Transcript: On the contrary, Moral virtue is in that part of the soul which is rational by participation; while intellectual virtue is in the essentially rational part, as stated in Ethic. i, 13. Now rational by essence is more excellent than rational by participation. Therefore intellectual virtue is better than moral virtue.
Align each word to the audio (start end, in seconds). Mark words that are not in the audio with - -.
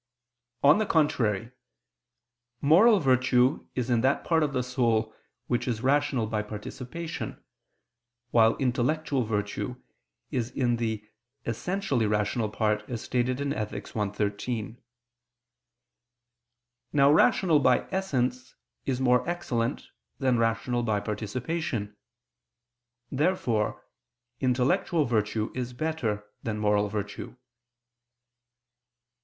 On 0.63 0.79
the 0.79 0.87
contrary, 0.87 1.51
Moral 2.59 2.99
virtue 2.99 3.67
is 3.75 3.91
in 3.91 4.01
that 4.01 4.23
part 4.23 4.41
of 4.41 4.51
the 4.51 4.63
soul 4.63 5.13
which 5.45 5.67
is 5.67 5.83
rational 5.83 6.25
by 6.25 6.41
participation; 6.41 7.43
while 8.31 8.57
intellectual 8.57 9.21
virtue 9.23 9.75
is 10.31 10.49
in 10.49 10.77
the 10.77 11.07
essentially 11.45 12.07
rational 12.07 12.49
part, 12.49 12.81
as 12.89 13.03
stated 13.03 13.39
in 13.39 13.53
Ethic. 13.53 13.95
i, 13.95 14.09
13. 14.09 14.81
Now 16.91 17.11
rational 17.11 17.59
by 17.59 17.87
essence 17.91 18.55
is 18.87 18.99
more 18.99 19.21
excellent 19.29 19.83
than 20.17 20.39
rational 20.39 20.81
by 20.81 20.99
participation. 20.99 21.95
Therefore 23.11 23.85
intellectual 24.39 25.05
virtue 25.05 25.51
is 25.53 25.73
better 25.73 26.25
than 26.41 26.57
moral 26.57 26.89
virtue. 26.89 27.35